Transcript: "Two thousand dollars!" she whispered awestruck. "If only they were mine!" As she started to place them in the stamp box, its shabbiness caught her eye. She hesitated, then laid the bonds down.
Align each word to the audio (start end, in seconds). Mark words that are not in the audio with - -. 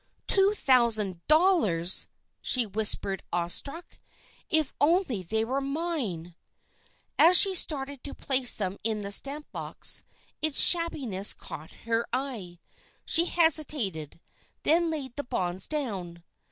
"Two 0.25 0.55
thousand 0.55 1.21
dollars!" 1.27 2.07
she 2.41 2.65
whispered 2.65 3.21
awestruck. 3.31 3.99
"If 4.49 4.73
only 4.81 5.21
they 5.21 5.45
were 5.45 5.61
mine!" 5.61 6.33
As 7.19 7.37
she 7.37 7.53
started 7.53 8.03
to 8.05 8.15
place 8.15 8.57
them 8.57 8.79
in 8.83 9.01
the 9.01 9.11
stamp 9.11 9.51
box, 9.51 10.03
its 10.41 10.59
shabbiness 10.59 11.33
caught 11.35 11.73
her 11.85 12.07
eye. 12.11 12.57
She 13.05 13.25
hesitated, 13.25 14.19
then 14.63 14.89
laid 14.89 15.15
the 15.17 15.23
bonds 15.23 15.67
down. 15.67 16.23